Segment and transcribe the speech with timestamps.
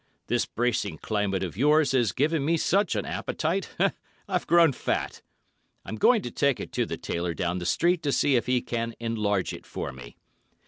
[0.25, 3.69] "This bracing climate of yours has given me such an appetite,
[4.27, 5.21] I've grown fat.
[5.85, 8.63] I'm going to take it to the tailor down the street to see if he
[8.63, 10.17] can enlarge it for me.